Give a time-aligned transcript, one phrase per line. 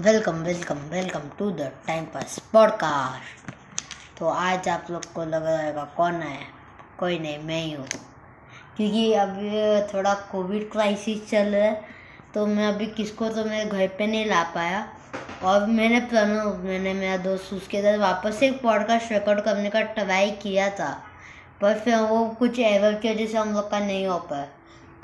[0.00, 3.52] Welcome welcome welcome to the time pass podcast.
[4.18, 6.38] तो आज आप लोग को लग रहा होगा कौन है?
[6.98, 7.86] कोई नहीं, मैं ही हूँ।
[8.76, 11.80] क्योंकि अभी थोड़ा कोविड क्राइसिस चल रहा है
[12.34, 14.86] तो मैं अभी किसको तो मेरे घर पे नहीं ला पाया।
[15.42, 20.30] और मैंने प्रणव मैंने मेरा दोस्त, उसके साथ वापस एक पॉडकास्ट रिकॉर्ड करने का ट्राई
[20.42, 20.92] किया था,
[21.60, 24.48] पर फिर वो कुछ एरर की वजह से हम लोग का नहीं हो पाया।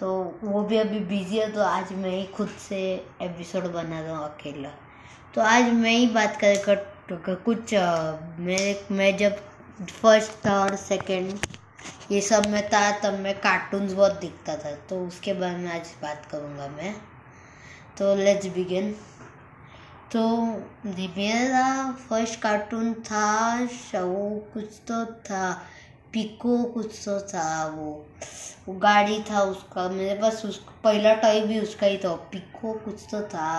[0.01, 0.11] तो
[0.43, 2.77] वो भी अभी बिज़ी है तो आज मैं ही खुद से
[3.23, 4.69] एपिसोड बना रहा हूँ अकेला।
[5.35, 7.75] तो आज मैं ही बात कर कुछ
[8.41, 9.37] मेरे मैं जब
[9.91, 11.39] फ़र्स्ट थर्ड सेकेंड
[12.11, 15.93] ये सब में था, तब मैं कार्टून्स बहुत दिखता था तो उसके बारे में आज
[16.03, 16.95] बात करूँगा मैं।
[17.99, 18.93] तो लेट्स बिगिन
[20.13, 20.27] तो
[21.17, 21.67] मेरा
[22.09, 24.09] फ़र्स्ट कार्टून था शो
[24.55, 25.45] कुछ तो था।
[26.13, 27.91] पिको कुछ तो था वो।
[28.67, 33.05] वो गाड़ी था उसका मेरे पास उस पहला टॉय भी उसका ही था पिको कुछ
[33.11, 33.51] तो था।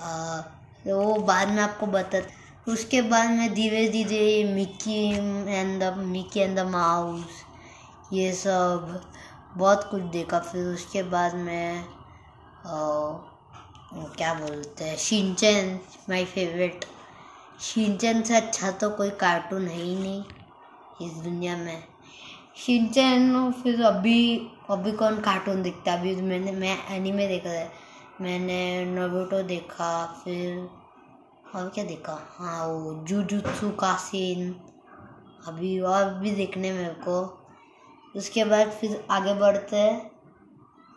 [0.00, 0.38] आ,
[0.86, 2.20] वो बाद में आपको बता
[2.68, 5.04] उसके बाद में धीरे धीरे Mickey
[5.50, 7.42] and the Mickey and the mouse
[8.12, 9.00] ये सब
[9.56, 11.84] बहुत कुछ देखा। फिर उसके बाद में
[14.16, 15.78] क्या बोलते हैं शिनचैन
[16.10, 16.84] माय फेवरेट
[17.62, 20.22] शिनचैन से अच्छा तो कोई कार्टून है ही नहीं।
[21.02, 21.82] इस दुनिया में।
[22.56, 24.20] शिनचैन फिर अभी
[24.70, 27.70] अभी कौन कार्टून दिखता अभी मैंने, मैं एनीमे देखा है।
[28.20, 29.90] मैंने नोबोटो देखा,
[30.24, 30.68] फिर
[31.54, 32.18] और क्या देखा?
[32.30, 34.54] हाँ वो जूजुत्सु का सीन
[35.46, 37.20] अभी और भी देखने मेरे को।
[38.14, 40.10] उसके बाद फिर आगे बढ़ते हैं।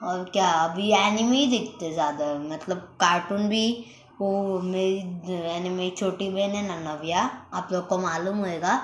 [0.02, 3.86] और क्या, अभी एनिमे ही दिखते ज़्यादा। मतलब कार्टून भी,
[4.22, 7.22] वो मेरी एनिमे छोटी बहन है ना नव्या,
[7.54, 8.76] आप लोग को मालूम होएगा।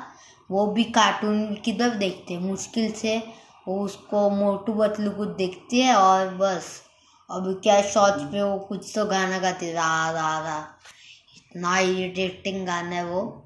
[0.52, 2.42] वो भी कार्टून किधर देखते हैं?
[2.42, 3.18] मुश्किल से
[3.68, 6.82] वो उसको मोटू पतलू कुछ देखती है और बस।
[7.32, 10.68] अब क्या शॉर्ट्स पे वो कुछ तो गाना गाती रा रा रा।
[11.38, 13.44] इतना इरिटेटिंग गाना है वो।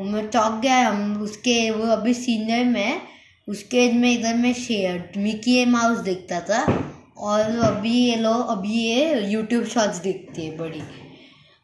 [0.00, 3.02] मैं चौक गया। हम उसके, वो अभी सीनियर में,
[3.48, 8.72] उसके एज में इधर में शेयर मिकी माउस देखता था। और अभी ये लोग अभी
[8.72, 10.80] ये यूट्यूब शॉर्ट्स देखती है बड़ी।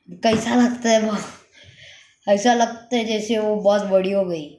[0.09, 1.17] कैसा लगता है वो?
[2.29, 4.51] ऐसा लगता है जैसे वो बहुत बड़ी हो गई।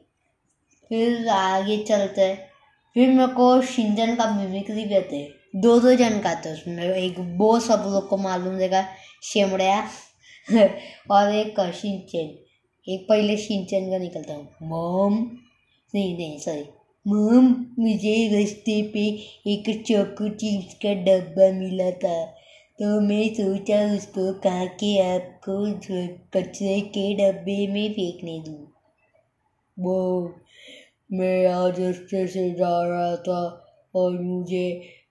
[0.89, 2.47] फिर आगे चलते हैं।
[2.93, 7.15] फिर मेरे को शिंजन का मिमिक्री कहते हैं। दो दो जन का था उसमें एक
[7.19, 8.85] वो सब लोग को मालूम देगा
[9.23, 9.87] शेमड़िया
[11.11, 12.43] और एक शिंचन।
[12.89, 15.13] एक पहले शिंचन का निकलता हूँ। मोम,
[15.95, 16.65] नहीं नहीं सॉरी
[17.07, 18.99] मोम, मुझे रास्ते पे
[19.51, 22.36] एक चोको चिप्स का डब्बा मिला था।
[22.79, 25.53] तो मैं सोचा उसको कहा कि आपको
[26.33, 28.67] कचरे के डब्बे में फेंकने दूँ।
[29.77, 29.95] वो
[31.11, 33.39] मैं आज रस्ते से जा रहा था
[33.95, 34.67] और मुझे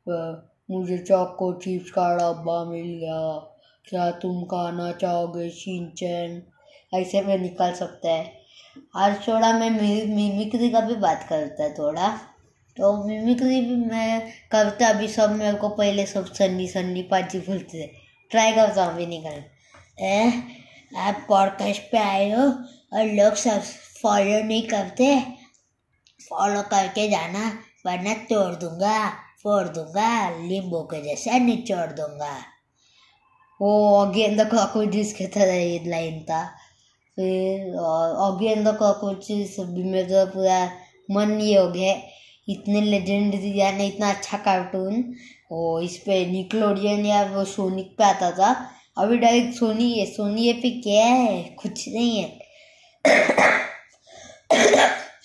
[0.09, 3.19] मुझे चौको चिप्स का डब्बा मिल गया।
[3.85, 6.41] क्या तुम खाना चाहोगे सिंचन
[6.95, 8.33] ऐसे में निकल सकता है।
[8.97, 12.09] आज थोड़ा मैं मिमिक्री का भी बात करता थोड़ा।
[12.77, 14.21] तो मिमिक्री भी मैं
[14.53, 17.87] करता अभी सब, मेरे को पहले सब सन्नी सन्नी पाची फूलते
[18.31, 19.43] ट्राई करता हूँ अभी निकल।
[20.99, 23.63] आप पॉडकास्ट पे आए हो और लोग सब
[24.03, 25.07] फॉलो नहीं करते
[26.21, 27.47] फॉलो करके जाना,
[27.87, 29.09] वरना तोड़ दूँगा,
[29.43, 30.09] फोड़ दूँगा
[30.39, 32.35] लींबू के जैसा निचोड़ दूँगा।
[33.61, 33.71] वो
[34.01, 36.45] अगेन द कॉकरोचेस की तरह ये लाइन था।
[37.17, 37.77] फिर
[38.27, 40.61] अगेन द कॉकरोचेस भी मेरा पूरा
[41.11, 41.95] मन ये हो गया
[42.49, 45.15] इतने लेजेंड यानी इतना अच्छा कार्टून
[45.53, 50.43] वो इस पे निकलोडियन या वो सोनिक पे आता था। अभी डायरेक्ट सोनी है। सोनी
[50.43, 51.43] ये पे क्या है?
[51.43, 52.39] कुछ नहीं है।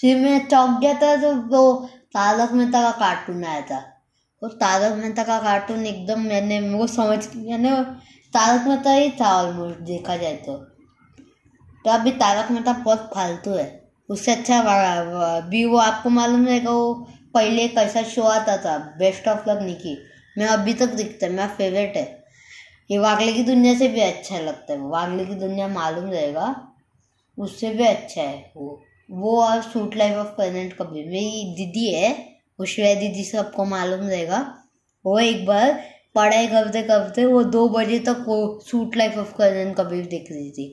[0.02, 3.80] फिर मैं चौक गया था तो वो तारक मेहता का कार्टून आया था।
[4.44, 7.72] वो तारक मेहता का कार्टून एकदम मैंने वो समझ, मैंने
[8.34, 10.56] तारक मेहता ही था ऑलमोस्ट देखा जाए तो।
[11.86, 13.81] तो अभी तारक मेहता बहुत फालतू है।
[14.12, 16.94] उससे अच्छा भी वो आपको मालूम रहेगा वो
[17.34, 19.98] पहले कैसा शो आता था बेस्ट ऑफ़ लक निकी
[20.38, 22.04] मैं अभी तक दिखता है, मेरा फेवरेट है।
[22.90, 26.56] ये वागले की दुनिया से भी अच्छा लगता है वागले की दुनिया मालूम रहेगा,
[27.38, 32.12] उससे भी अच्छा है वो। वो और suite life of present Kabir मेरी दीदी है
[32.60, 34.40] उश्वया दीदी से आपको मालूम रहेगा।
[35.06, 35.72] वो एक बार
[36.16, 40.50] पढ़ाई करते करते वो दो बजे तक वो सूट लाइफ ऑफ़ प्रेजेंट कभी देख रही
[40.52, 40.68] थी।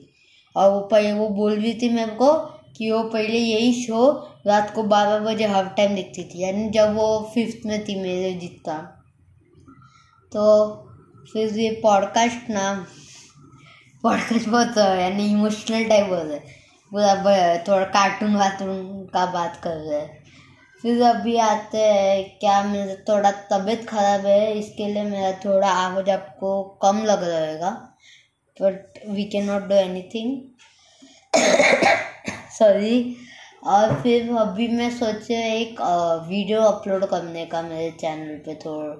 [0.55, 2.31] और वो पहले वो बोल रही थी मेरे को
[2.77, 4.11] कि वो पहले यही शो
[4.47, 8.33] रात को बारह बजे हाफ़ टाइम देखती थी, यानी जब वो फिफ्थ में थी मेरे
[8.33, 8.77] जितना।
[10.31, 10.43] तो
[11.33, 12.73] फिर ये पॉडकास्ट ना
[14.03, 16.57] पॉडकास्ट बहुत यानी इमोशनल टाइप हो रहा है।
[16.91, 17.15] पूरा
[17.63, 20.17] थोड़ा कार्टून वार्टून का बात कर रहे हैं।
[20.81, 26.09] फिर अभी आते हैं, क्या मेरा थोड़ा तबीयत खराब है, इसके लिए मेरा थोड़ा आवाज़
[26.09, 27.69] आपको कम लग रहेगा
[28.57, 30.31] but we can not do anything
[32.59, 33.15] sorry.
[33.65, 35.81] और फिर अभी मैं सोचे एक
[36.29, 38.95] वीडियो अपलोड करने का मेरे चैनल पे थोड़ा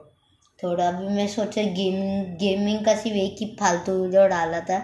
[0.60, 4.80] थोड़ा अभी मैं सोचा गेमिंग गेमिंग का सिर्फ़ एक ही फालतू वीडियो डाला था,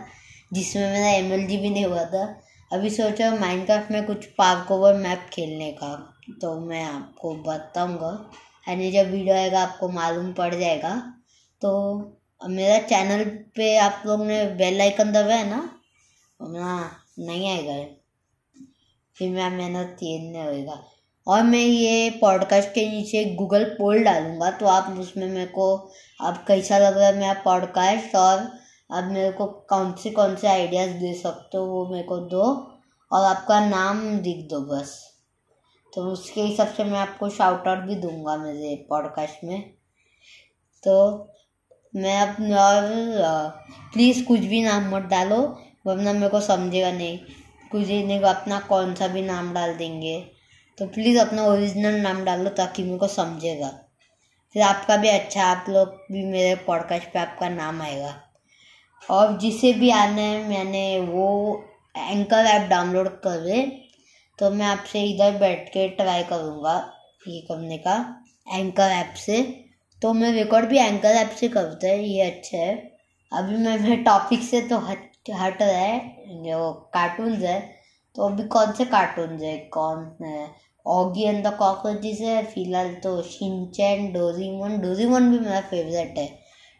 [0.52, 2.24] जिसमें मेरा एमएलजी भी नहीं हुआ था।
[2.72, 5.94] अभी सोचा माइनक्राफ्ट में कुछ पार्क ओवर मैप खेलने का
[6.42, 8.12] तो मैं आपको बताऊँगा।
[8.68, 10.96] यानी जब वीडियो आएगा आपको मालूम पड़ जाएगा।
[11.62, 11.72] तो
[12.42, 13.24] मेरा चैनल
[13.56, 15.70] पे आप लोग ने बेल आइकन दबाया ना?
[16.40, 17.74] हाँ नहीं आएगा।
[19.18, 20.84] फिर मेरा मेहनत ये नहीं होएगा
[21.28, 25.76] और मैं ये पॉडकास्ट के नीचे गूगल पोल डालूँगा तो आप उसमें मेरे को
[26.22, 28.40] अब कैसा लग रहा है मेरा पॉडकास्ट और
[28.92, 32.44] अब मेरे को कौन से कौन से आइडियाज़ दे सकते हो, वो मेरे को दो
[33.12, 34.92] और आपका नाम लिख दो बस।
[35.94, 39.62] तो उसके हिसाब से मैं आपको शाउट आउट भी दूँगा मेरे पॉडकास्ट में।
[40.84, 40.96] तो
[41.96, 42.56] मैं अपने
[43.94, 45.38] प्लीज़ कुछ भी नाम मत डालो,
[45.88, 47.20] वरना मेरे को समझेगा नहीं।
[47.72, 50.20] कुछ नहीं अपना कौन सा भी नाम डाल देंगे।
[50.78, 53.68] तो प्लीज़ अपना ओरिजिनल नाम डाल ताकि मेरे को समझेगा।
[54.56, 58.14] फिर आपका भी अच्छा आप लोग भी मेरे पॉडकास्ट पे आपका नाम आएगा।
[59.04, 61.64] और जिसे भी आना है, मैंने वो
[61.98, 63.62] एंकर ऐप डाउनलोड कर ले
[64.40, 66.74] तो मैं आपसे इधर बैठ के ट्राई करूँगा
[67.28, 67.96] ये करने का
[68.48, 69.42] एंकर ऐप से।
[70.02, 72.76] तो मैं रिकॉर्ड भी एंकर ऐप से करता है, ये अच्छा है।
[73.32, 76.00] अभी मैं टॉपिक से तो हट हट है,
[76.44, 77.60] जो कार्टून्स है
[78.16, 79.58] तो अभी कौन से कार्टून्स है?
[79.58, 80.48] कौन है
[80.86, 86.28] ऑगी एंड द कॉकरोचेस है, फ़िलहाल तो शिनचैन डोरीमोन डोरीमोन भी मेरा फेवरेट है।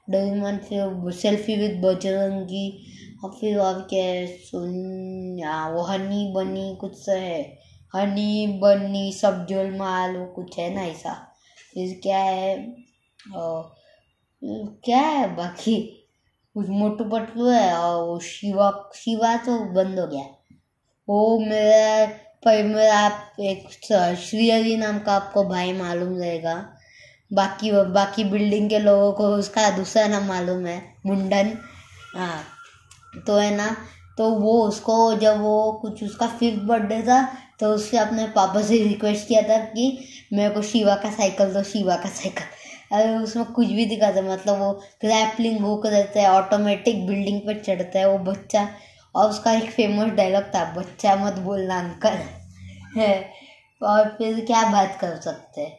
[0.08, 2.68] डोरीमोन फिर सेल्फी विद बजरंगी
[3.24, 4.28] और फिर और क्या है?
[4.28, 5.42] सुन
[5.74, 7.42] वो हनी बनी कुछ सा है।
[7.96, 11.14] हनी बनी सब माल, वो कुछ है ना ऐसा।
[11.74, 12.76] फिर क्या है?
[13.36, 13.76] और
[14.86, 15.78] क्या है बाकी?
[16.56, 20.24] कुछ मोटू पटलू है और वो शिवा शिवा तो बंद हो गया।
[21.08, 22.06] वो मेरा,
[22.46, 23.68] पर मेरा आप एक
[24.20, 26.56] श्री नाम का आपको भाई मालूम रहेगा।
[27.32, 31.52] बाकी बाकी बिल्डिंग के लोगों को उसका दूसरा नाम मालूम है, मुंडन।
[32.16, 32.44] हाँ
[33.28, 33.76] तो है ना
[34.18, 37.24] तो वो उसको जब वो कुछ उसका फिफ्थ बर्थडे था
[37.60, 39.98] तो उससे अपने पापा से रिक्वेस्ट किया था कि
[40.34, 42.46] मेरे को शिवा का साइकिल दो, शिवा का साइकिल
[42.92, 48.00] अरे उसमें कुछ भी दिखाता मतलब वो ग्रैपलिंग हुक रहता है ऑटोमेटिक बिल्डिंग पर चढ़ता
[48.00, 48.70] है वो बच्चा
[49.16, 52.20] और उसका एक फ़ेमस डायलॉग था बच्चा मत बोलना अंकल।
[53.02, 53.30] है
[53.84, 55.78] और फिर क्या बात कर सकते हैं?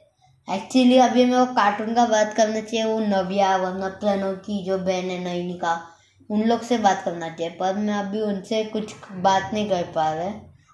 [0.55, 4.79] एक्चुअली अभी मैं वो कार्टून का बात करना चाहिए वो नव्या वरना प्रणव की जो
[4.79, 5.89] बहन है नैनिका
[6.31, 10.13] उन लोग से बात करना चाहिए पर मैं अभी उनसे कुछ बात नहीं कर पा
[10.13, 10.31] रहे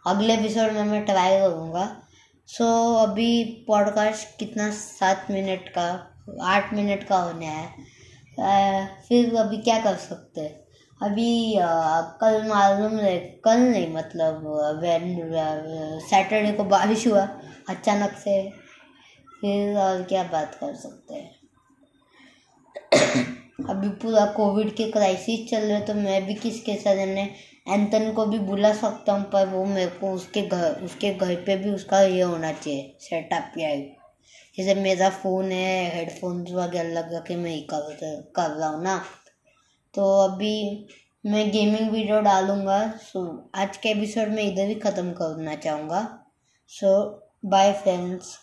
[0.07, 1.97] अगले एपिसोड में मैं ट्राई करूँगा।
[2.47, 6.12] सो so, अभी पॉडकास्ट कितना सात मिनट का?
[6.45, 7.67] आठ मिनट का होने है।
[9.09, 10.61] फिर अभी क्या कर सकते हैं?
[11.01, 11.55] अभी
[12.21, 14.43] कल मालूम है कल नहीं मतलब
[16.03, 17.29] सैटरडे को बारिश हुआ,
[17.69, 18.41] अचानक से।
[19.41, 21.31] फिर और क्या बात कर सकते हैं?
[23.71, 26.97] अभी पूरा कोविड के क्राइसिस चल रहे तो मैं भी किसके साथ
[27.69, 31.57] एंथन को भी बुला सकता हूँ, पर वो मेरे को उसके घर उसके घर पे
[31.57, 33.69] भी उसका ये होना चाहिए सेटअप या
[34.57, 37.95] जैसे मेरा फ़ोन है हेडफोन्स वगैरह लगा के मैं कर
[38.37, 38.97] कर रहा हूँ ना
[39.95, 40.55] तो अभी
[41.25, 43.21] मैं गेमिंग वीडियो डालूँगा सो
[43.55, 46.01] आज के एपिसोड में इधर ही ख़त्म करना चाहूँगा
[46.71, 46.95] सो
[47.47, 48.37] बाय फ्रेंड्स